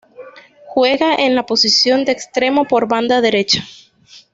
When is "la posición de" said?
1.35-2.11